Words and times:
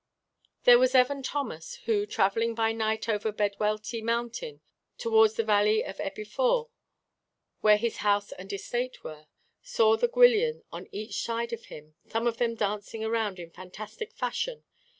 There 0.63 0.79
was 0.79 0.95
Evan 0.95 1.21
Thomas, 1.21 1.75
who, 1.85 2.07
travelling 2.07 2.55
by 2.55 2.71
night 2.71 3.07
over 3.07 3.31
Bedwellty 3.31 4.01
Mountain, 4.01 4.61
towards 4.97 5.35
the 5.35 5.43
valley 5.43 5.85
of 5.85 5.97
Ebwy 5.97 6.25
Fawr, 6.25 6.69
where 7.59 7.77
his 7.77 7.97
house 7.97 8.31
and 8.31 8.51
estate 8.51 9.03
were, 9.03 9.27
saw 9.61 9.95
the 9.97 10.09
Gwyllion 10.09 10.63
on 10.71 10.87
each 10.91 11.21
side 11.21 11.53
of 11.53 11.65
him, 11.65 11.93
some 12.09 12.25
of 12.25 12.37
them 12.37 12.55
dancing 12.55 13.05
around 13.05 13.37
him 13.37 13.49
in 13.49 13.53
fantastic 13.53 14.11
fashion. 14.11 14.63